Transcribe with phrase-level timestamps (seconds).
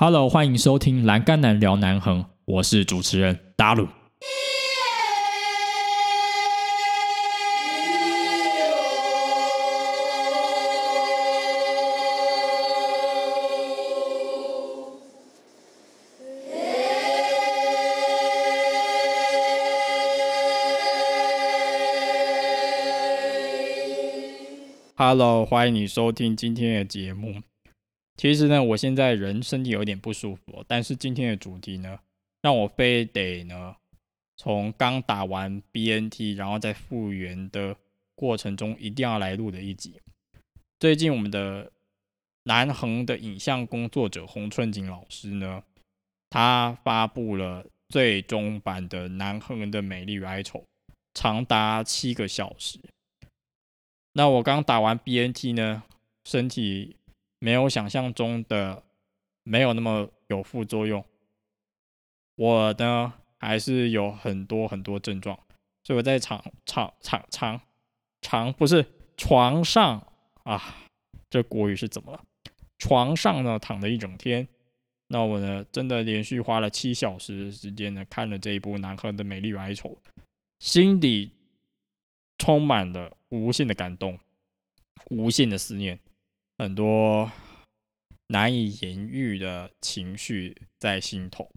[0.00, 3.88] Hello，欢迎收听《栏杆男聊南横》，我是主持人达鲁。
[24.94, 27.42] Hello，欢迎你收听今天的节目。
[28.18, 32.00] 其实呢，我现在人身体有点不舒服，但是今天的主题呢，
[32.42, 33.76] 让我非得呢，
[34.36, 37.76] 从刚打完 BNT，然后在复原的
[38.16, 40.00] 过程中，一定要来录的一集。
[40.80, 41.70] 最近我们的
[42.42, 45.62] 南恒的影像工作者洪春景老师呢，
[46.28, 50.64] 他发布了最终版的南横的美丽与哀愁，
[51.14, 52.80] 长达七个小时。
[54.14, 55.84] 那我刚打完 BNT 呢，
[56.24, 56.96] 身体
[57.38, 58.82] 没有想象中的
[59.42, 61.04] 没有那么有副作用。
[62.36, 65.38] 我呢还是有很多很多症状，
[65.84, 67.60] 所以我在床床床床
[68.22, 68.84] 床不是
[69.16, 70.12] 床上
[70.44, 70.76] 啊，
[71.30, 72.24] 这国语是怎么了？
[72.78, 74.46] 床上呢躺了一整天。
[75.08, 79.88] 那我呢真的连续花了七小时时间呢看了这一部《南河的美丽与哀愁》，
[80.58, 81.32] 心底
[82.38, 83.14] 充满了。
[83.30, 84.18] 无限的感动，
[85.10, 86.00] 无限的思念，
[86.58, 87.30] 很多
[88.26, 91.48] 难以言喻的情绪在心头。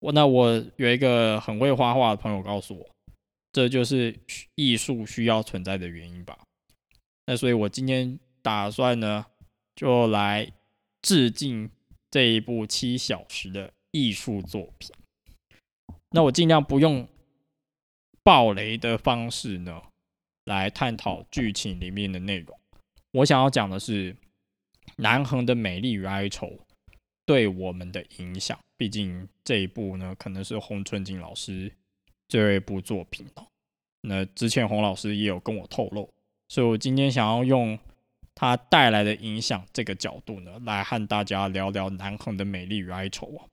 [0.00, 2.90] 我那我有一个很会画画的朋友告诉我，
[3.52, 4.18] 这就是
[4.54, 6.38] 艺术需要存在的原因吧。
[7.26, 9.26] 那所以我今天打算呢，
[9.76, 10.50] 就来
[11.02, 11.70] 致敬
[12.10, 14.90] 这一部七小时的艺术作品。
[16.10, 17.06] 那我尽量不用
[18.24, 19.82] 暴雷的方式呢。
[20.44, 22.58] 来探讨剧情里面的内容。
[23.12, 24.16] 我想要讲的是
[24.96, 26.50] 南横的美丽与哀愁
[27.24, 28.58] 对我们的影响。
[28.76, 31.72] 毕竟这一部呢，可能是洪春景老师
[32.28, 33.46] 最后一部作品哦。
[34.00, 36.12] 那之前洪老师也有跟我透露，
[36.48, 37.78] 所以我今天想要用
[38.34, 43.46] 他带来的影响这个角度呢，来和大家聊聊南横的美丽与哀愁啊。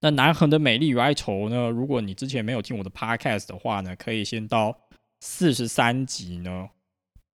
[0.00, 4.78] 那南横的美丽与哀愁呢，如果你之前没有听我的 podcast 的话呢，可以先到。
[5.26, 6.68] 四十三集呢，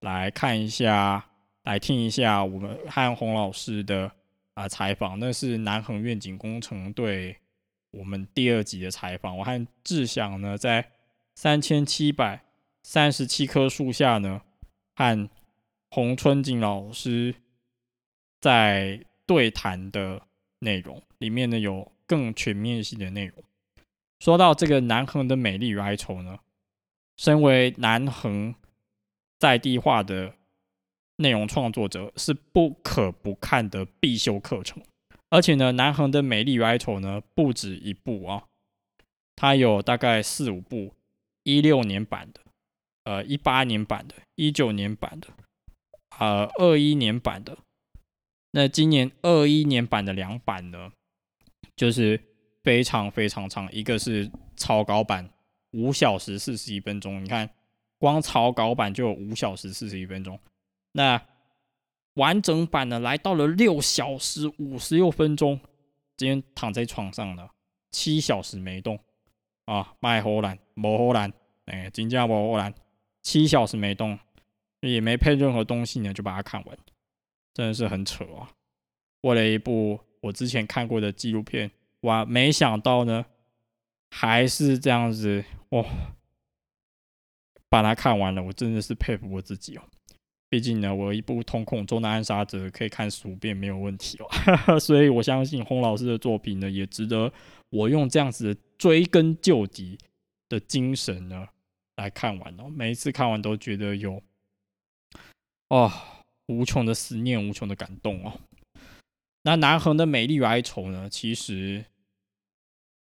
[0.00, 1.24] 来看一下，
[1.64, 4.10] 来听一下我们汉红老师的
[4.54, 5.18] 啊采访。
[5.18, 7.36] 那是南恒愿景工程对
[7.90, 9.36] 我们第二集的采访。
[9.36, 10.90] 我和志祥呢，在
[11.34, 12.42] 三千七百
[12.82, 14.40] 三十七棵树下呢，
[14.94, 15.28] 和
[15.90, 17.34] 洪春景老师
[18.40, 20.22] 在对谈的
[20.60, 23.42] 内容里面呢，有更全面性的内容。
[24.18, 26.38] 说到这个南恒的美丽与哀愁呢。
[27.16, 28.54] 身为南恒
[29.40, 30.34] 在地化的
[31.16, 34.82] 内容创作者，是不可不看的必修课程。
[35.30, 38.44] 而且呢，南横的美丽与哀愁呢，不止一部啊，
[39.34, 40.94] 它有大概四五部，
[41.42, 42.40] 一六年版的，
[43.04, 45.28] 呃，一八年版的，一九年版的，
[46.18, 47.56] 呃，二一年版的。
[48.50, 50.92] 那今年二一年版的两版呢，
[51.74, 52.20] 就是
[52.62, 55.30] 非常非常长，一个是超高版。
[55.72, 57.48] 五小时四十一分钟，你看，
[58.00, 60.40] 光草稿版就有五小时四十一分钟，
[60.92, 61.22] 那
[62.14, 65.60] 完整版呢，来到了六小时五十六分钟。
[66.16, 67.50] 今天躺在床上了，
[67.92, 68.98] 七小时没动
[69.66, 71.32] 啊，卖荷兰，没荷兰，
[71.66, 72.74] 哎，金价没荷兰，
[73.22, 74.18] 七小时没动，
[74.80, 76.78] 也没配任何东西呢，就把它看完，
[77.54, 78.50] 真的是很扯啊！
[79.20, 83.26] 为了一部我之前看过的纪录片，哇，没想到呢。
[84.12, 85.84] 还是这样子哇，
[87.70, 89.82] 把它看完了，我真的是佩服我自己哦。
[90.50, 94.26] 毕竟呢，我一部《瞳孔中的暗杀者》可以看十五遍没有问题哦。
[94.78, 97.32] 所以我相信洪老师的作品呢，也值得
[97.70, 99.96] 我用这样子的追根究底
[100.48, 101.46] 的精神呢
[101.96, 102.68] 来看完哦。
[102.68, 104.20] 每一次看完都觉得有
[105.68, 105.90] 哦
[106.48, 108.40] 无穷的思念，无穷的感动哦。
[109.42, 111.84] 那南恒的美丽与哀愁呢，其实。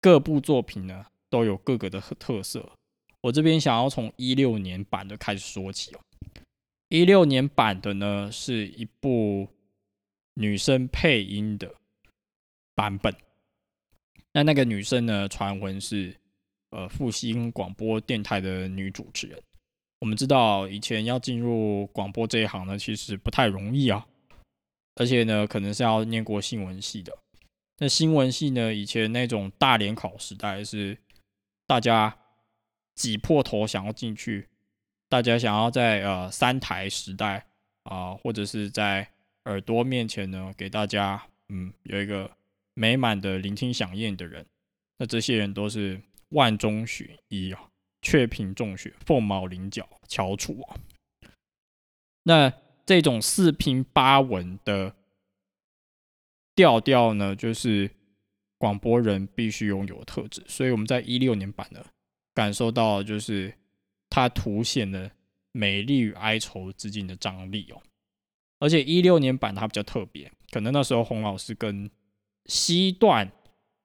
[0.02, 2.72] 各部作品呢都有各个的特色，
[3.20, 6.00] 我这边想要从一六年版的开始说起哦。
[6.88, 9.49] 一六年版的呢是一部
[10.34, 11.72] 女生配音的
[12.75, 13.14] 版本，
[14.32, 16.14] 那那个女生呢传闻是
[16.70, 19.40] 呃复兴广播电台的女主持人。
[20.00, 24.06] 我们知道以前要进入广播这一行呢，其实不太容易啊，
[24.94, 27.16] 而且呢可能是要念过新闻系的。
[27.78, 28.75] 那新闻系呢？
[28.75, 30.99] 以前那种大联考时代是
[31.66, 32.14] 大家
[33.00, 34.47] 挤破头想要进去，
[35.08, 37.47] 大家想要在呃三台时代
[37.85, 39.11] 啊，或者是在
[39.44, 42.31] 耳朵面前呢，给大家嗯，有一个
[42.75, 44.44] 美满的聆听响应的人，
[44.99, 45.99] 那这些人都是
[46.29, 47.70] 万中选一啊，
[48.02, 50.76] 雀屏中选，凤毛麟角，翘楚啊。
[52.25, 52.52] 那
[52.85, 54.94] 这种四平八稳的
[56.55, 57.91] 调调呢，就是
[58.58, 60.44] 广播人必须拥有的特质。
[60.47, 61.82] 所以我们在一六年版呢，
[62.40, 63.52] 感受到就是
[64.08, 65.10] 它凸显了
[65.52, 67.76] 美丽与哀愁之间的张力哦。
[68.58, 71.90] 而且一六年版它比较特别，可能那时候洪老师跟
[72.46, 73.31] 西段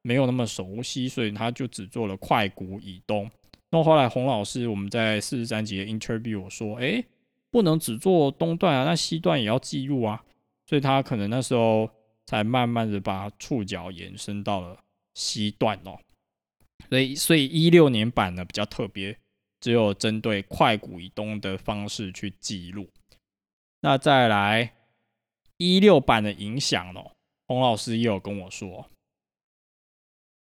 [0.02, 3.30] 没有那么熟悉，所以他就只做了快谷以东。
[3.72, 7.04] 那后来洪老师我们在四十三集的 interview 说，哎。
[7.52, 10.22] 不能只做东段啊，那西段也要记录啊，
[10.66, 11.90] 所以他可能那时候
[12.25, 14.78] 才慢慢的把触角延伸到了
[15.13, 15.98] 西段哦。
[16.90, 19.18] 所以，所以一六年版呢比较特别，
[19.60, 22.90] 只有针对快谷以东的方式去记录。
[23.82, 24.74] 那再来
[25.58, 27.12] 一六版的影响哦，
[27.48, 28.90] 洪老师也有跟我说，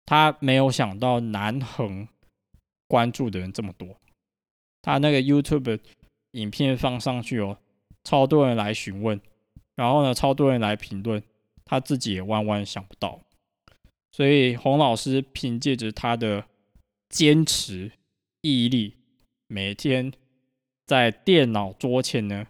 [0.05, 2.07] 他没有想到南横
[2.87, 3.97] 关注的人这么多，
[4.81, 5.79] 他那个 YouTube。
[6.35, 7.57] 影片放上去哦，
[8.03, 9.21] 超多人来询问，
[9.75, 11.23] 然后呢，超多人来评论，
[11.63, 13.21] 他自己也万万想不到。
[14.15, 16.45] 所以洪老师凭借着他的
[17.09, 17.91] 坚持
[18.39, 18.93] 毅力，
[19.47, 20.13] 每天
[20.85, 22.47] 在电脑桌前呢，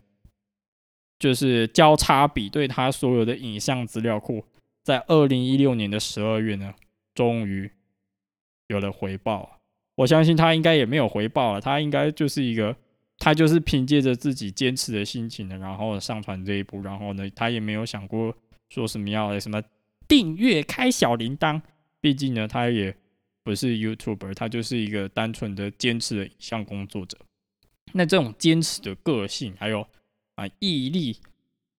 [1.17, 4.45] 就是交叉比对他所有的影像资料库，
[4.83, 6.75] 在二零一六年的十二月呢，
[7.15, 7.71] 终于
[8.67, 9.59] 有了回报。
[9.95, 12.75] 我相信他应该也没有回报了，他应该就是一个。
[13.17, 18.38] 他就是凭借着自己坚持的心情呢，然后上传这一部，然后呢，他也没有想过
[18.69, 19.59] 说什么要什么
[20.07, 21.61] 订阅、开小铃铛。
[22.01, 22.95] 毕竟呢，他也
[23.43, 27.17] 不是 YouTuber，他就是一个单纯的坚持的影像工作者。
[27.93, 29.87] 那这种坚持的个性，还有
[30.35, 31.17] 啊毅力、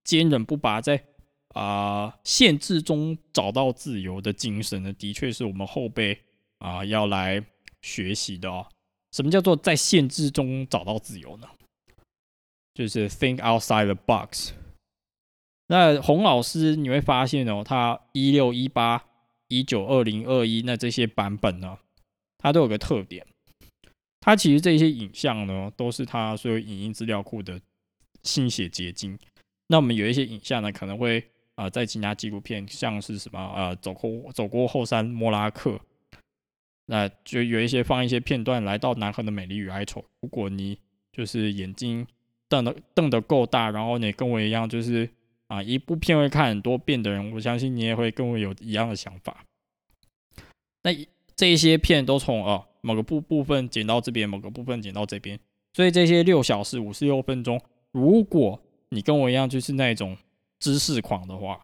[0.03, 1.05] 坚韧不拔，在
[1.49, 6.19] 啊限制中找到自由的精神呢，的确是我们后辈
[6.59, 7.45] 啊要来
[7.83, 8.67] 学习的哦。
[9.13, 11.49] 什么叫做在限制中找到自由呢？
[12.75, 14.53] 就是 think outside the box。
[15.69, 19.05] 那洪老师你会发现哦，他一六一八、
[19.49, 21.79] 一九、二零、二一那这些版本呢，
[22.39, 23.27] 它都有个特点，
[24.21, 27.61] 它其实这些影像呢，都是他所有影音资料库的
[28.23, 29.19] 心血结晶。
[29.69, 31.25] 那我们有一些影像呢，可能会
[31.57, 35.81] 啊，在其他纪录片，像是什么啊，走过走过后山莫拉克。
[36.89, 40.05] 那就有一些放一些片段来到南河的美丽与哀愁。
[40.21, 40.79] 如果你
[41.11, 42.07] 就是眼睛
[42.49, 45.11] 瞪的瞪得够大，然后你跟我一样，就是
[45.49, 49.45] 啊一部片会看很多遍的人，我相信你也会跟我有一样的想法。
[50.83, 50.91] 那
[51.35, 55.39] 这些片都从哦某个部部分剪到这边，某个部分剪到这边，
[55.73, 57.61] 所以这些六小时五十六分钟，
[57.93, 58.61] 如果
[58.91, 60.17] 你跟我一样就是那种
[60.59, 61.61] 知识狂的话，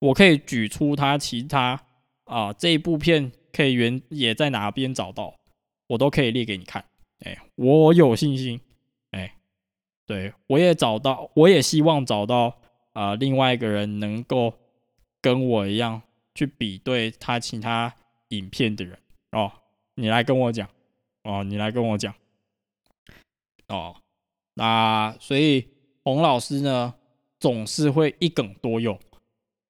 [0.00, 1.80] 我可以举出他其他
[2.24, 3.32] 啊这一部片。
[3.52, 5.34] 可以原也在哪边找到，
[5.86, 6.84] 我都可以列给你看。
[7.24, 8.60] 哎，我有信心。
[9.12, 9.34] 哎，
[10.06, 12.58] 对我也找到，我也希望找到
[12.96, 14.54] 啊，另外一个人能够
[15.20, 16.00] 跟我一样
[16.34, 17.94] 去比对他其他
[18.28, 18.98] 影片的人
[19.32, 19.52] 哦。
[19.96, 20.66] 你来跟我讲
[21.24, 22.14] 哦，你来跟我讲
[23.68, 23.96] 哦。
[24.54, 25.68] 那所以
[26.04, 26.94] 洪老师呢，
[27.38, 28.98] 总是会一梗多用，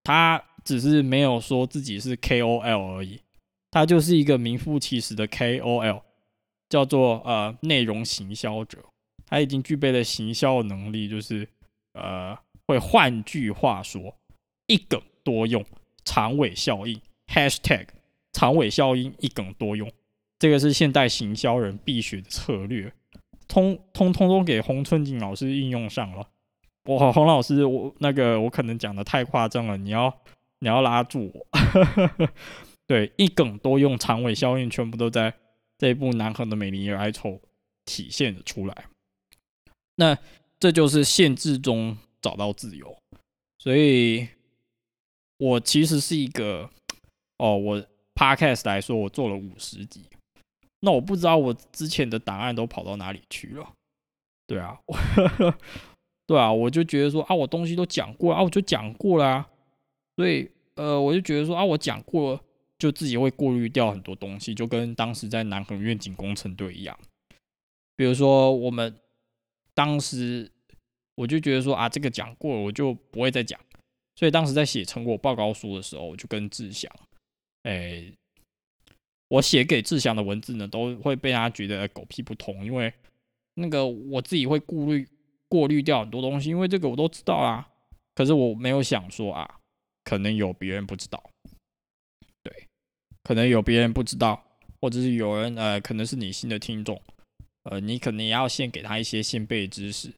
[0.05, 3.21] 他只是没有说自己是 KOL 而已。
[3.73, 6.03] 他就是一个名副其实的 KOL，
[6.69, 8.79] 叫做呃内容行销者，
[9.27, 11.49] 他已经具备了行销能力，就是
[11.95, 14.17] 呃会换句话说
[14.67, 15.65] 一梗多用，
[16.05, 17.87] 长尾效应 #hashtag
[18.33, 19.91] 长尾效应一梗多用，
[20.39, 22.93] 这个是现代行销人必学的策略，
[23.49, 26.29] 通通通通给洪春景老师应用上了。
[26.85, 30.17] 我洪老师，我那个我可能讲的太夸张了，你要
[30.61, 31.47] 你要拉住我。
[32.87, 35.35] 对，一梗多用，长尾效应全部都在
[35.79, 37.31] 这部《南河的美丽与哀愁》
[37.85, 38.85] 体现了出来。
[39.97, 40.17] 那
[40.61, 41.97] 这就是限制中
[42.27, 42.97] 找到自由。
[43.59, 44.27] 所以，
[45.39, 46.69] 我其实是一个
[47.39, 50.05] 哦，我 Podcast 来说，我做了五十集，
[50.81, 53.73] 那我不知道我之前的档案都跑到哪里去了。
[54.47, 54.79] 对啊，
[56.27, 59.47] 对啊，我就觉得说啊，我东西都讲过啊，我就讲过了。
[60.17, 62.41] 所以，呃，我就觉得说啊，我讲过。
[62.79, 66.95] 就自己会过滤掉很多东西，就跟当时在南横愿景工程队一样。
[67.97, 68.95] 比如说，我们
[69.73, 70.53] 当时
[71.17, 73.59] 我就觉得说啊，这个讲过了，我就不会再讲。
[74.15, 76.91] 所以当时在写成果报告书的时候，我就跟志祥，
[77.65, 78.05] 哎，
[79.29, 82.95] 我写给志祥的文字呢，都会被他觉得狗屁不通，因为
[83.55, 85.09] 那个我自己会顾虑
[85.49, 87.69] 过滤掉很多东西，因为这个我都知道啊。
[88.15, 89.59] 可是我没有想说啊。
[90.09, 91.21] 可能有别人不知道，
[92.45, 92.69] 对，
[93.25, 94.41] 可能有别人不知道，
[94.81, 97.03] 或者是有人呃，可能是你新的听众，
[97.65, 100.15] 呃，你可能也要先给他一些先辈知识。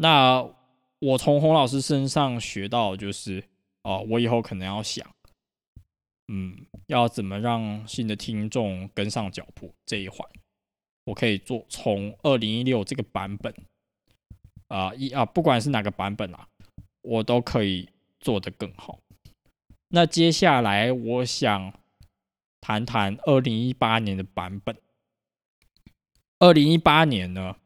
[0.00, 0.42] 那
[0.98, 3.44] 我从洪老师身上学到就是，
[3.82, 5.06] 哦，我以后可能要想，
[6.28, 10.26] 嗯，要怎么让新的听众跟上脚步这一环，
[11.04, 13.54] 我可以做从二零一六这个版本，
[14.68, 16.48] 啊一啊，不管是哪个版本啊，
[17.02, 17.88] 我都可以。
[18.22, 19.00] 做得更好。
[19.88, 21.72] 那接下来我想
[22.60, 24.76] 谈谈二零一八年的版本。
[26.38, 27.56] 二零一八年呢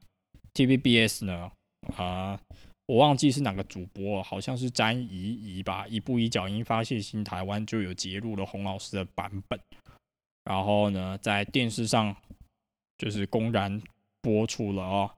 [0.55, 1.51] ，TVBS 呢，
[1.97, 2.41] 啊，
[2.87, 9.59] 我忘记是哪个主播，好像是詹怡怡吧，一步一脚印发现新台湾就有揭露了洪老师的版本，
[10.45, 12.15] 然后呢，在电视上
[12.99, 13.81] 就是公然
[14.21, 15.11] 播出了哦。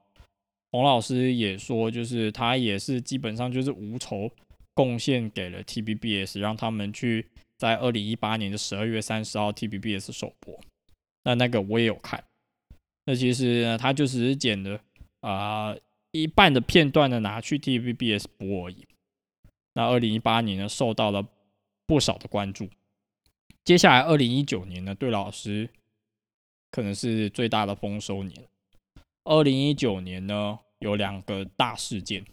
[0.71, 4.31] 洪老师也说，就是他也是基本上就是无仇。
[4.73, 7.25] 贡献给了 T B B S，让他们去
[7.57, 10.55] 在二零一八年的十二月三十号 T B B S 首播。
[11.23, 12.23] 那那个我也有看。
[13.05, 14.79] 那其实呢，他就只是剪了
[15.21, 15.75] 啊
[16.21, 18.87] 一半的片段呢，拿去 T V B S 播而已。
[19.73, 21.27] 那二零一八年呢，受到了
[21.85, 22.69] 不少的关注。
[23.63, 25.69] 接下来二零一九年呢，对老师
[26.71, 28.47] 可能是最大的丰收年。
[29.25, 32.25] 二零一九年呢，有两个大事件。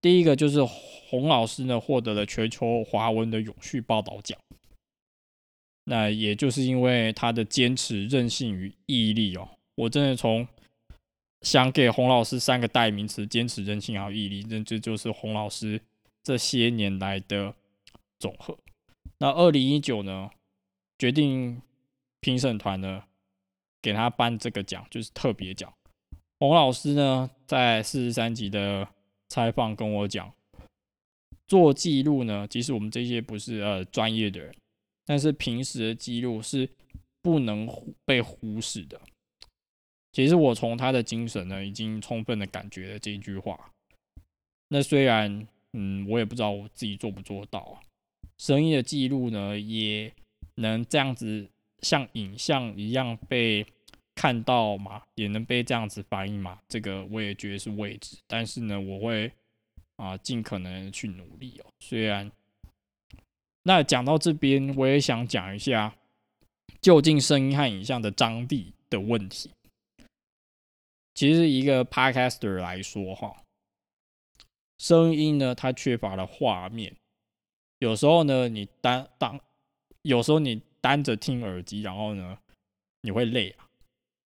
[0.00, 4.38] 第一个就是洪老师呢获得了全球华文的永续报道奖，
[5.84, 9.48] 那也就是因为他的坚持、韧性与毅力哦。
[9.76, 10.46] 我真的从
[11.44, 15.80] 想给洪老师三个代名词：坚持、韧性还有毅力，这这就是洪老师
[16.24, 17.54] 这些年来的
[18.18, 18.58] 总和。
[19.18, 20.28] 那二零一九呢，
[20.98, 21.62] 决定
[22.20, 23.04] 评审团呢
[23.80, 25.72] 给他颁这个奖，就是特别奖。
[26.40, 28.88] 洪老师呢在四十三集的。
[29.26, 30.32] 采访跟我讲，
[31.48, 34.54] 做记录呢，即使我们这些不是呃专业的人，
[35.04, 36.68] 但是平时的记录是
[37.20, 37.68] 不能
[38.04, 39.00] 被忽视的。
[40.14, 43.58] 其实我从他的精神呢，已经充分的感觉了这一句话。
[44.68, 47.82] 那虽然嗯，我也不知道我自己做不做到啊。
[48.38, 50.10] 声音的记录呢，也
[50.54, 51.46] 能这样子
[51.80, 53.66] 像影像一样被。
[54.16, 59.28] 看到嘛，也能被这样子反映嘛，这个我也觉得是未知，但是呢，我会
[59.96, 61.66] 啊尽可能去努力哦。
[61.80, 62.30] 虽然
[63.64, 65.92] 那讲到这边，我也想讲一下，
[66.80, 69.50] 究竟声音和影像的张力的问题。
[71.14, 73.44] 其实一个 podcaster 来说哈，
[74.78, 76.96] 声音呢它缺乏了画面，
[77.78, 79.40] 有时候呢你单当，
[80.02, 82.38] 有时候你单着听耳机，然后呢
[83.02, 83.68] 你会累啊。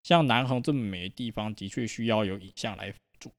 [0.05, 3.33] 像南航这么美的地方，的确需要有影像来辅助，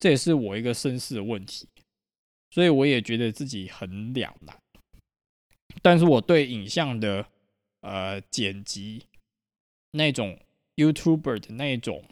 [0.00, 1.68] 这也是我一个深思的问题，
[2.50, 4.60] 所以我也觉得自己很两难。
[5.80, 7.24] 但是我对影像的
[7.82, 9.06] 呃剪辑
[9.92, 10.36] 那种
[10.74, 12.04] YouTuber 的那种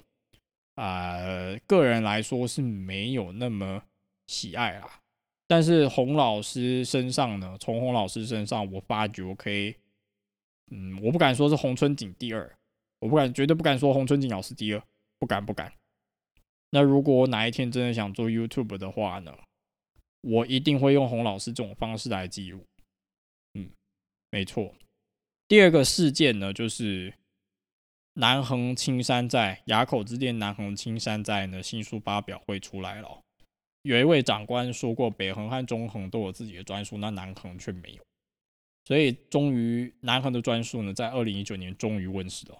[0.81, 3.83] 啊个人来说是没有那么
[4.27, 5.01] 喜爱啦。
[5.47, 9.75] 但是洪老师身上呢，从洪老师身上我发觉我可以，
[10.71, 12.55] 嗯，我不敢说是洪春景第二。
[13.01, 14.83] 我不敢，绝对不敢说洪春景老师第二，
[15.19, 15.73] 不敢不敢。
[16.71, 19.33] 那如果我哪一天真的想做 YouTube 的话呢，
[20.21, 22.67] 我一定会用洪老师这种方式来记录。
[23.55, 23.71] 嗯，
[24.31, 24.75] 没错。
[25.47, 27.15] 第二个事件呢，就是
[28.21, 33.21] 南横青山寨雅口之巅南横青山寨呢新书发表会出来了。
[33.83, 38.03] 有一位长官说过，北横和中横都有自己的专属，那南横却没有。
[38.85, 42.59] 所以终于南横的专书呢，在二零一九年终于问世了。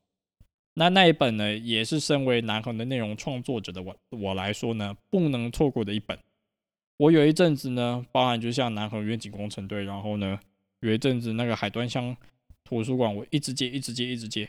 [0.75, 6.17] 那那一本呢，也是身为南横的内容创作者的我我来说呢，不能错过的一本。
[6.99, 10.39] 我有一阵子呢，包含就像南横远景工程队，然后呢，
[10.83, 12.17] 有一阵子那个海端乡
[12.63, 14.49] 图书馆，我一直借，一直借，一直借，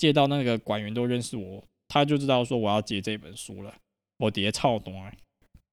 [0.00, 3.74] 借到那个馆员都认识我，他就知道说我要借这本书了。
[4.16, 4.94] 我叠超多，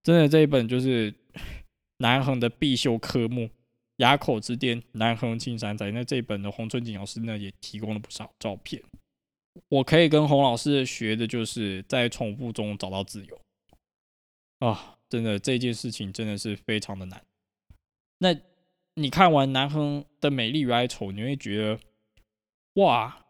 [0.04, 1.14] 真的这一本就是
[2.00, 3.50] 南横的必修科目，
[3.98, 5.92] 崖口之巅，南横青山在。
[5.92, 8.84] 那这一本的洪春景老师呢，也提供了不少照片。
[9.70, 13.42] 我可以跟洪老师学的，就是在重复中找到自由
[14.60, 14.98] 啊！
[15.10, 17.24] 真的，这件事情真的是非常的难。
[18.20, 18.36] 那
[18.96, 21.80] 你看完南亨的美丽与哀愁，你会觉得
[22.74, 23.26] 哇，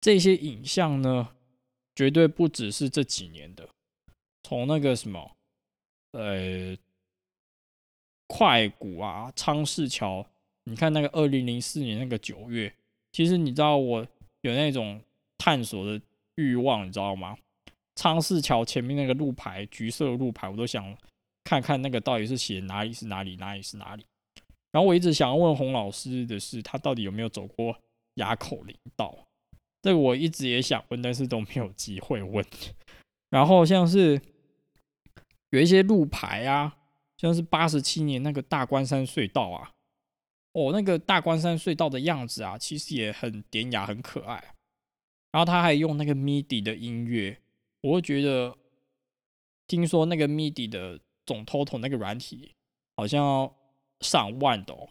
[0.00, 1.28] 这些影像呢，
[1.94, 3.68] 绝对不只是这几年的。
[4.42, 5.36] 从那个什么，
[6.12, 6.76] 呃，
[8.26, 10.26] 快谷啊，昌市桥，
[10.64, 12.74] 你看那个二零零四年那个九月，
[13.12, 14.06] 其实你知道我
[14.42, 15.00] 有那种。
[15.42, 15.98] 探索的
[16.34, 17.34] 欲望，你知道吗？
[17.94, 20.94] 昌市桥前面那个路牌，橘色路牌，我都想
[21.42, 24.04] 看看那个到底是写哪里是哪里，哪里是哪里。
[24.70, 27.74] 然后我一直想要问洪老师的是，他到底有没有走过
[28.16, 29.16] 哑口林道？
[29.82, 32.44] 这个我一直也想问，但是都没有机会问。
[33.30, 34.20] 然后像是
[35.50, 36.76] 有一些路牌啊，
[37.16, 39.72] 像是八十七年那个大关山隧道啊，
[40.52, 44.54] 哦，那个大关山隧道的样子啊，其实也很典雅，很可爱。
[45.32, 47.38] 然后他还用那个 MIDI 的音乐，
[47.82, 48.58] 我会觉得，
[49.68, 52.52] 听说那个 MIDI 的总 total 那个软体
[52.96, 53.48] 好像
[54.00, 54.88] 上万的哦。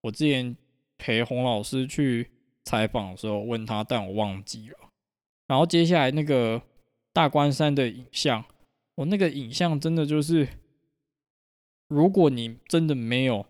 [0.00, 0.56] 我之前
[0.96, 2.30] 陪洪老师去
[2.64, 4.78] 采访的时候问他，但我忘记了。
[5.46, 6.62] 然后接下来那个
[7.12, 8.44] 大关山的影像，
[8.94, 10.48] 我那个影像真的就是，
[11.88, 13.44] 如果你真的没有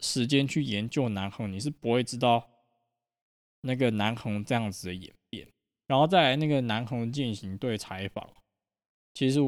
[0.00, 2.50] 时间去研究南横，你是不会知道
[3.62, 5.48] 那个南横这样子的演变。
[5.86, 8.30] 然后再来那个南红践行队采访，
[9.14, 9.40] 其实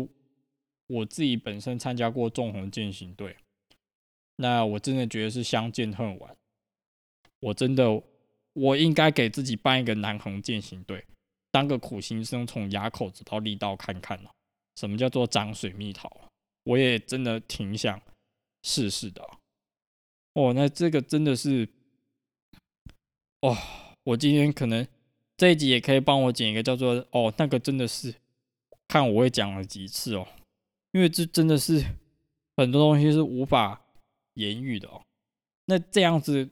[0.87, 3.37] 我自己本身参加过纵横践行队，
[4.37, 6.37] 那我真的觉得是相见恨晚。
[7.41, 8.03] 我真的，
[8.53, 11.05] 我应该给自己办一个南横践行队，
[11.51, 14.31] 当个苦行僧，从垭口走到力道看看了，
[14.77, 16.11] 什么叫做涨水蜜桃？
[16.65, 18.01] 我也真的挺想
[18.63, 19.23] 试试的。
[20.35, 21.69] 哦，那这个真的是，
[23.41, 23.57] 哦，
[24.05, 24.87] 我今天可能。
[25.39, 28.15] 这一集也可以帮我剪一个叫做“哦，那个真的是
[28.87, 30.29] 看我会讲了几次哦”，
[30.93, 31.85] 因为这真的是
[32.57, 33.83] 很多东西是无法
[34.35, 35.03] 言喻的哦。
[35.65, 36.49] 那这样子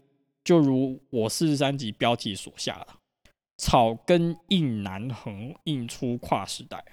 [0.50, 2.88] 就如我四十三集标题所下的
[3.57, 6.85] “草根印南横，印出跨时代”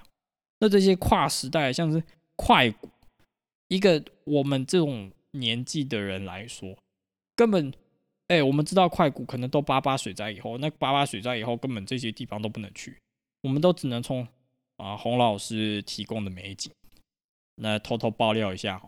[0.62, 2.04] 那这些跨时代，像是
[2.36, 2.88] 快古，
[3.68, 6.78] 一个我们这种年纪的人来说，
[7.36, 7.74] 根本。
[8.28, 13.00] 哎，我们知道快谷可能都八八水灾以后，那八八水灾以后根本这些地方都不能去，
[13.42, 14.28] 我们都只能从
[14.76, 16.72] 啊洪老师提供的美景，
[17.56, 18.80] 那偷偷爆料一下，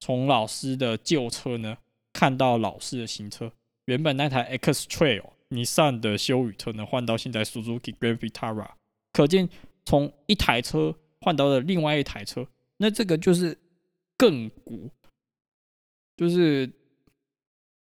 [0.00, 1.76] 从老师的旧车呢
[2.14, 3.52] 看到老师的新车，
[3.86, 8.70] 原本那台 X Trail 尼桑的修宇车呢换到现在 Suzuki Grand Vitara，
[9.12, 9.48] 可见
[9.84, 12.46] 从一台车换到了另外一台车，
[12.76, 13.58] 那这个就是
[14.16, 14.90] 更古，
[16.16, 16.70] 就是。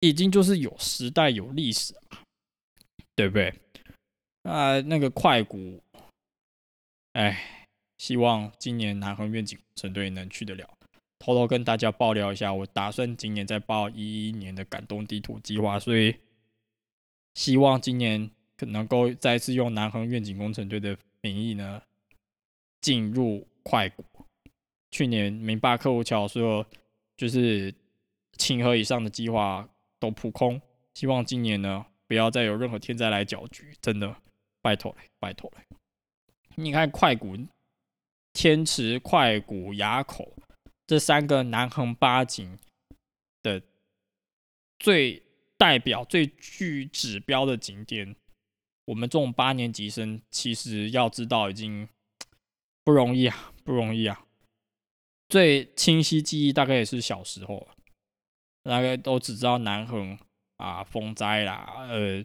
[0.05, 2.19] 已经就是有时代有历史嘛，
[3.15, 3.55] 对不对？
[4.43, 5.81] 啊，那个快谷，
[7.13, 10.69] 哎，希望今年南横愿景工程队能去得了。
[11.23, 16.17] 偷偷跟大家爆料一下，我打算今年再报一一年的感动地图计划，所以
[17.35, 21.81] 希望今年可能够再次用南航愿景工程队的名义呢，
[22.81, 24.05] 进入快谷。
[24.91, 26.67] 去年明霸客户桥说，
[27.17, 27.73] 就是
[28.37, 29.69] 清河以上的计划。
[30.01, 30.61] 都扑空，
[30.95, 34.17] 希望今年呢不要再有任何天灾来搅局，真的
[34.61, 35.63] 拜托了，拜托了。
[36.59, 37.37] 你看快谷、
[38.33, 40.35] 天池、快谷、垭口
[40.93, 42.59] 这三个南横八景
[43.43, 43.63] 的
[44.79, 45.23] 最
[45.57, 48.15] 代表、最具指标的景点，
[48.85, 51.89] 我们这种八年级生其实要知道已经
[52.85, 54.27] 不容易啊，不容易啊。
[55.31, 57.67] 最清晰记忆大概也是小时候。
[58.65, 60.19] 大概都只知道南横
[60.59, 62.23] 啊，风灾啦，呃，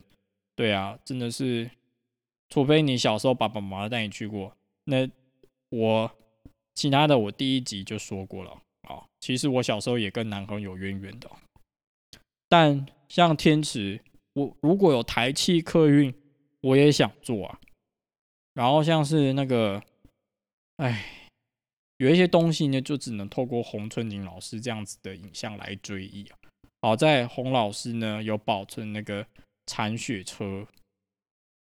[0.57, 1.71] 对啊，真的是，
[2.49, 4.53] 除非你小时候爸爸妈妈带你去过，
[4.83, 5.09] 那
[5.69, 6.11] 我
[6.77, 8.51] 其他的我第一集就说过了
[8.83, 9.03] 啊。
[9.19, 11.27] 其实我小时候也跟南横有渊源的，
[12.47, 13.99] 但像天池，
[14.33, 16.13] 我如果有台汽客运，
[16.61, 17.59] 我也想做啊。
[18.53, 19.81] 然后像是那个，
[20.77, 21.13] 哎。
[21.99, 26.37] 有一些东西呢，就只能透过洪春景老师这样子的影像来追忆啊。
[26.79, 29.25] 好在洪老师呢有保存那个
[29.65, 30.67] 铲雪车，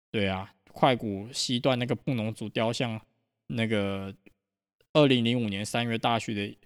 [0.09, 2.99] 对啊，快古西段那个布农族雕像，
[3.45, 4.11] 那个
[4.95, 6.57] 二零零五年三月大雪的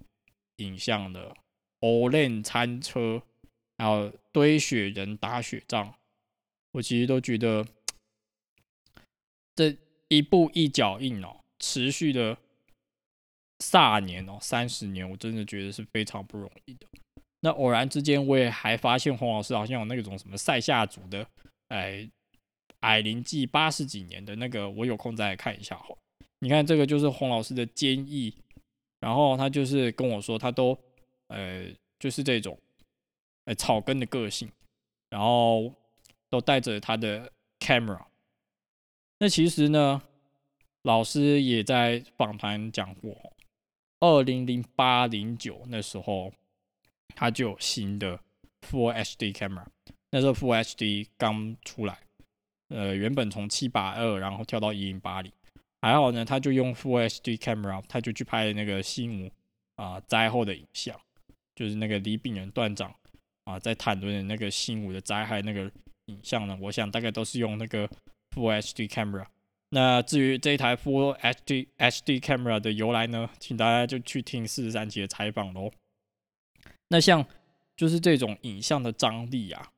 [0.57, 1.35] 影像的
[1.81, 3.21] 欧练餐车，
[3.77, 5.93] 还有堆雪人打雪仗，
[6.71, 7.65] 我其实都觉得
[9.55, 9.75] 这
[10.07, 12.37] 一步一脚印哦，持续的。
[13.61, 16.87] 卅年哦，三十年，我真的觉得是非常不容易的。
[17.41, 21.27] 那偶然之间，我也还发现洪老师好像有那种什么塞夏族的，
[21.67, 22.09] 哎，
[22.79, 25.93] 矮灵记八十几年的那个，我有空再看一下哈。
[26.39, 28.33] 你看这个就是洪老师的坚毅，
[28.99, 30.77] 然后他就是跟我说，他都
[31.27, 31.65] 呃
[31.99, 32.57] 就是这种
[33.45, 34.49] 呃草根的个性，
[35.09, 35.73] 然后
[36.29, 38.05] 都带着他的 camera。
[39.19, 40.01] 那其实呢，
[40.83, 43.15] 老师也在访谈讲过。
[44.01, 46.31] 二零零八零九那时候，
[47.13, 48.17] 他就有新的
[48.61, 49.65] Full HD camera。
[50.11, 51.99] 那时候 Full HD 刚出来，
[52.69, 55.29] 呃，原本从七八二然后跳到一零八零，
[55.81, 59.31] 还好呢，他就用 Full HD camera，他就去拍那个西姆
[59.75, 60.99] 啊灾后的影像，
[61.55, 62.93] 就是那个李炳仁段长
[63.45, 65.71] 啊在谈论的那个新武的灾害那个
[66.05, 67.87] 影像呢，我想大概都是用那个
[68.35, 69.25] Full HD camera。
[69.69, 75.71] 那至于这一台 Full HD HD camera 的由来呢，请大家就去听四十三集的采访喽。
[76.89, 77.23] 那像
[77.77, 79.69] 就是这种影像的张力啊，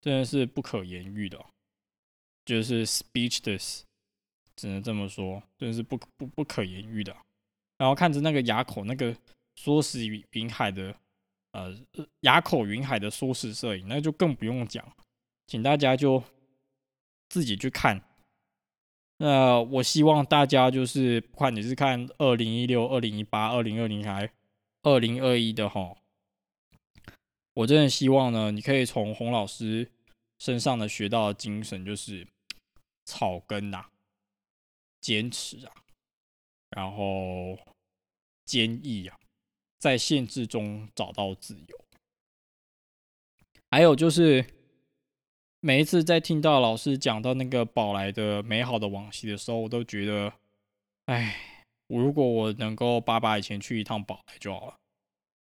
[0.00, 1.44] 真的是不可言喻的，
[2.46, 3.82] 就是 speechless，
[4.56, 7.14] 只能这么说，真是不不不可言喻的。
[7.78, 9.14] 然后看着那个垭口那个
[9.54, 10.94] 缩时云海的
[11.52, 11.76] 呃
[12.22, 14.84] 垭口云海的缩时摄影，那就更不用讲，
[15.46, 16.22] 请大家就
[17.28, 18.02] 自己去看。
[19.18, 24.30] 那我希望大家就是，不管你是看二零一六、二零一八、二零二零还
[24.82, 25.96] 二零二一的哈，
[27.54, 29.90] 我真的希望呢，你可以从洪老师
[30.38, 32.26] 身上的学到的精神，就是
[33.06, 33.86] 草根呐，
[35.06, 35.72] 坚持啊，
[36.70, 37.56] 然后
[38.44, 39.16] 坚毅啊，
[39.78, 41.84] 在限制中找到自由，
[43.70, 44.44] 还有就是。
[45.60, 50.32] 每一次在听到老师讲到那个宝来的美好的往昔的时候，我都觉得，
[51.06, 54.76] 哎，我如果我能够爸爸以前去一趟宝来就好了。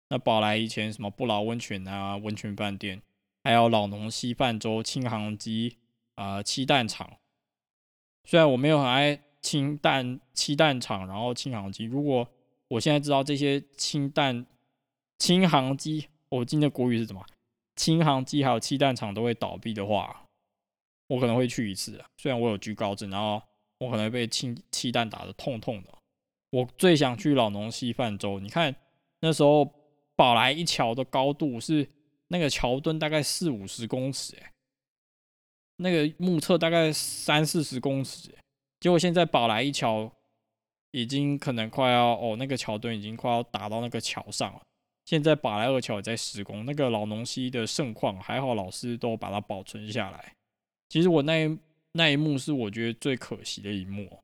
[0.10, 3.02] 那宝来以前什么不老温泉啊、温泉饭店，
[3.44, 5.78] 还有老农稀饭粥、轻航鸡
[6.16, 7.18] 啊、鸡蛋厂。
[8.24, 11.84] 虽然我没有很爱氢弹、气弹厂，然后轻航机。
[11.84, 12.28] 如果
[12.70, 14.44] 我现在知道这些氢弹、
[15.20, 17.24] 轻航机，我今天的国语是什么？
[17.76, 20.26] 轻航机还有气弹厂都会倒闭的话，
[21.08, 22.04] 我可能会去一次。
[22.18, 23.42] 虽然我有居高症，然后
[23.80, 25.90] 我可能被氢气弹打的痛痛的。
[26.52, 28.40] 我最想去老农溪泛舟。
[28.40, 28.74] 你看
[29.20, 29.68] 那时候
[30.16, 31.90] 宝来一桥的高度是
[32.28, 34.52] 那个桥墩大概四五十公尺，哎，
[35.78, 38.30] 那个目测大概三四十公尺，
[38.84, 40.12] 结果现在宝来一桥
[40.92, 44.62] 已经可能快要哦，那个桥墩已经快要打到那个桥上了。
[45.06, 50.36] 现在宝来二桥也在施工，那个老农溪的盛况还好，老师都把它保存下来。
[50.90, 51.58] 其实我那一
[51.94, 54.20] 那一幕是我觉得最可惜的一幕。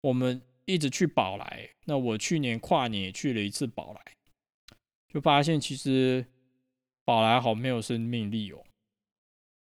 [0.00, 4.00] 我们一直去宝来，那我去年跨年也去了一次宝来，
[5.12, 6.24] 就发现其实
[7.04, 8.64] 宝来好没有生命力哦。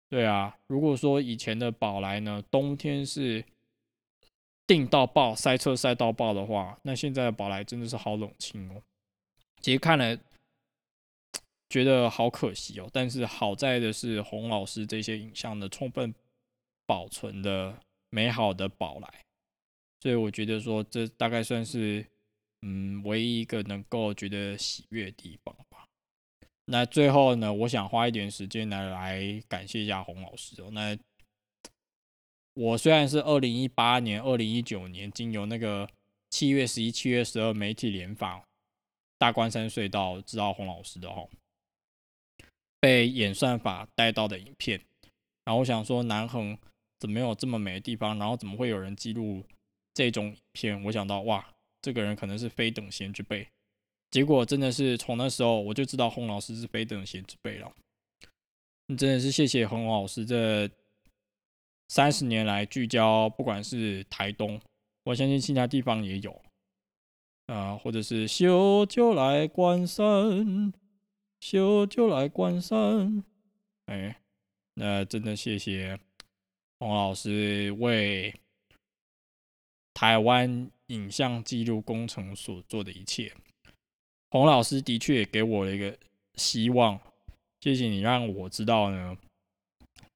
[0.09, 3.43] 对啊，如果说以前的宝来呢，冬天是
[4.65, 8.81] 定到爆、塞车塞到爆的话，那现在的宝来真的是好冷清哦。
[9.59, 10.17] 其实看了，
[11.69, 12.89] 觉得好可惜哦。
[12.91, 16.13] 但是好在的是，洪老师这些影像的充分
[16.85, 17.77] 保存的
[18.09, 19.25] 美好的宝来，
[19.99, 22.05] 所以我觉得说，这大概算是
[22.61, 25.87] 嗯唯一一个能够觉得喜悦的地方吧。
[26.65, 30.69] 那最后呢，我想花一点时间来来感谢一下洪老师哦。
[30.71, 30.97] 那
[32.53, 35.89] 我虽然是二零一八年、二零一九年经由那个
[36.29, 38.43] 七月十一、七月十二媒体联访。
[39.19, 41.25] 大关山隧道知道洪老师的哈，
[42.81, 44.81] 被演算法带到的影片，
[45.45, 46.57] 然后我想说南横
[46.99, 49.41] 怎么有这么美的地方，然后怎么会有人记录
[49.93, 50.83] 这种影片？
[50.83, 53.47] 我想到哇，这个人可能是非等闲之辈。
[54.11, 57.71] 结果真的是从那时候我就知道洪老师是非等闲之辈了。
[58.97, 60.69] 真的是谢谢洪老师这
[61.93, 64.59] 三十年来聚焦，不管是台东，
[65.03, 66.41] 我相信其他地方也有。
[67.45, 70.73] 啊，或者是修就来关山，
[71.39, 73.23] 修就来关山。
[73.85, 74.19] 哎，
[74.73, 75.99] 那真的谢谢
[76.79, 78.33] 洪老师为
[79.93, 83.31] 台湾影像记录工程所做的一切。
[84.31, 85.95] 洪老师的确给我了一个
[86.33, 86.99] 希望，
[87.61, 89.15] 谢谢你让我知道呢，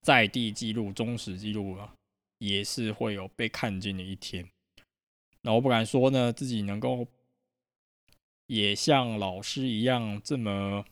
[0.07, 1.93] 在地记录、忠实记录啊，
[2.37, 4.49] 也是会有被看见的一天。
[5.41, 7.05] 那我不敢说呢，自己能够。
[8.45, 10.85] 也像老师一样这么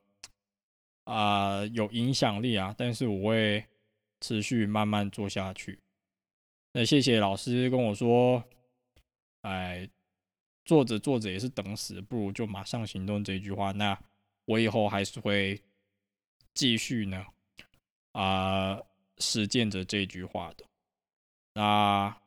[1.05, 3.65] 啊有影响力啊，但是我会
[4.19, 5.79] 持续慢慢做下去。
[6.73, 8.43] 那谢谢老师跟我说，
[9.43, 9.89] 哎，
[10.65, 13.71] 做着做着也是等死，不如就马上行动这句话。
[13.71, 13.97] 那
[14.43, 15.63] 我以后还是会
[16.53, 17.25] 继续呢
[18.11, 18.81] 啊
[19.17, 20.65] 实践着这句话的。
[21.53, 22.17] 那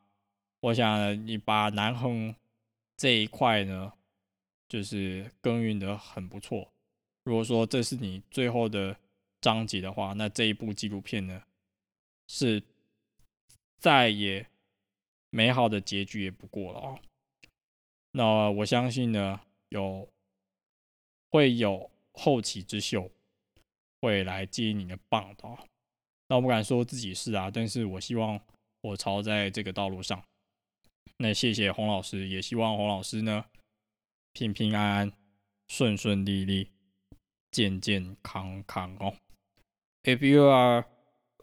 [0.61, 2.35] 我想你把南横
[2.97, 3.93] 这一块呢。
[4.71, 6.71] 就是耕耘的很不错。
[7.23, 8.95] 如果说这是你最后的
[9.41, 11.41] 章节的话，那这一部纪录片呢，
[12.27, 12.61] 是
[13.79, 14.45] 再也
[15.31, 16.99] 美好的结局也不过了啊。
[18.11, 20.07] 那我相信呢，有
[21.31, 23.09] 会有后起之秀
[23.99, 25.67] 会来接你的棒的。
[26.29, 28.39] 那我不敢说自己是啊，但是我希望
[28.81, 30.23] 我朝在这个道路上。
[31.17, 33.43] 那谢谢洪老师，也希望洪老师呢。
[34.31, 35.11] 平平安安，
[35.67, 36.69] 顺顺利利、
[37.51, 39.15] 健健康康哦。
[40.03, 40.85] If you are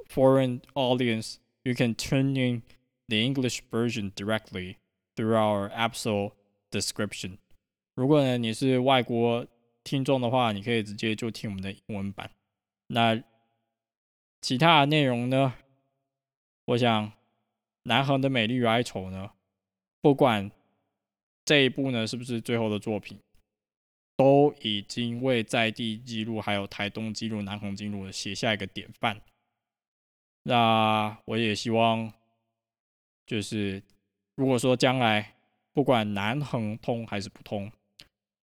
[0.08, 2.62] foreign audience, you can turn in
[3.08, 4.76] the English version directly
[5.16, 6.32] through our episode
[6.70, 7.38] description。
[7.96, 9.46] 如果呢你是外国
[9.82, 12.30] 听众的话，你可以直接就听我们的英文版。
[12.86, 13.20] 那
[14.46, 15.54] 其他的内容呢？
[16.66, 17.10] 我想，
[17.82, 19.32] 南横的美丽与哀愁呢，
[20.00, 20.52] 不管
[21.44, 23.18] 这一部呢是不是最后的作品，
[24.16, 29.20] 都已经为在地记录还有台东记录、南横记录写下一个典范。
[30.44, 32.12] 那我也希望，
[33.26, 33.82] 就是
[34.36, 35.34] 如果说将来
[35.72, 37.72] 不管南横通还是不通，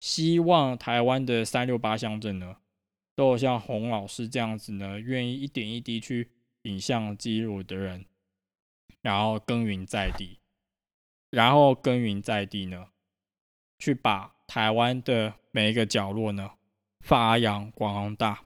[0.00, 2.56] 希望台湾的三六八乡镇呢，
[3.14, 6.30] 都有像洪老师这样子呢，愿意一点一滴去。
[6.64, 8.06] 影像记录的人，
[9.00, 10.38] 然后耕耘在地，
[11.28, 12.90] 然后耕耘在地呢，
[13.80, 16.52] 去把台湾的每一个角落呢
[17.00, 18.44] 发扬光大。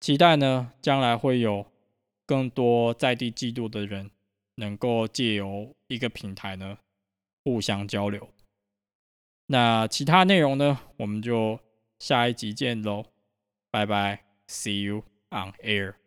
[0.00, 1.70] 期待呢，将来会有
[2.26, 4.10] 更多在地记录的人，
[4.56, 6.78] 能够借由一个平台呢，
[7.44, 8.28] 互相交流。
[9.46, 11.60] 那其他内容呢，我们就
[12.00, 13.04] 下一集见喽，
[13.76, 16.05] 拜拜，See you on air。